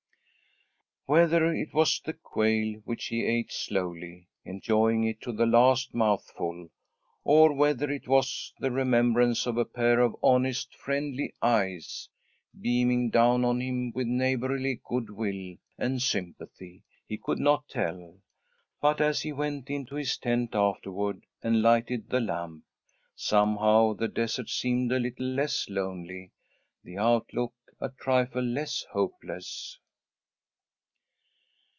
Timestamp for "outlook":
26.97-27.53